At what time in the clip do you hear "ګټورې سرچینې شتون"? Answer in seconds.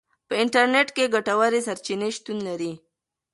1.15-2.37